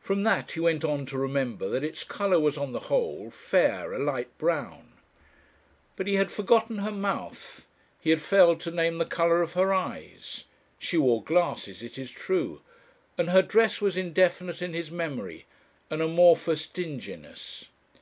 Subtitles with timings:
[0.00, 3.92] From that he went on to remember that its colour was, on the whole, fair,
[3.92, 4.92] a light brown.
[5.96, 7.66] But he had forgotten her mouth,
[8.00, 10.44] he had failed to name the colour of her eyes.
[10.78, 12.62] She wore glasses, it is true.
[13.18, 15.44] And her dress was indefinite in his memory
[15.90, 17.68] an amorphous dinginess.